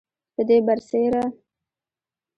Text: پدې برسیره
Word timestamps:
پدې 0.35 0.57
برسیره 0.67 1.23